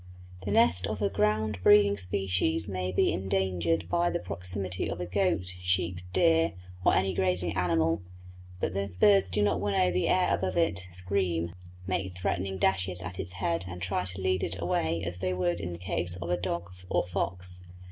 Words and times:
The 0.45 0.49
nest 0.51 0.87
of 0.87 0.99
a 1.03 1.09
ground 1.11 1.59
breeding 1.61 1.95
species 1.95 2.67
may 2.67 2.91
be 2.91 3.13
endangered 3.13 3.87
by 3.87 4.09
the 4.09 4.17
proximity 4.17 4.89
of 4.89 4.99
a 4.99 5.05
goat, 5.05 5.45
sheep, 5.61 5.99
deer, 6.11 6.53
or 6.83 6.95
any 6.95 7.13
grazing 7.13 7.55
animal, 7.55 8.01
but 8.59 8.73
the 8.73 8.89
birds 8.99 9.29
do 9.29 9.43
not 9.43 9.61
winnow 9.61 9.91
the 9.91 10.07
air 10.07 10.33
above 10.33 10.57
it, 10.57 10.87
scream, 10.89 11.53
make 11.85 12.17
threatening 12.17 12.57
dashes 12.57 13.03
at 13.03 13.19
its 13.19 13.33
head, 13.33 13.65
and 13.67 13.79
try 13.79 14.03
to 14.05 14.19
lead 14.21 14.41
it 14.41 14.59
away 14.59 15.03
as 15.03 15.19
they 15.19 15.35
would 15.35 15.57
do 15.57 15.65
in 15.65 15.73
the 15.73 15.77
case 15.77 16.15
of 16.15 16.31
a 16.31 16.37
dog 16.41 16.71
or 16.89 17.05
fox. 17.05 17.61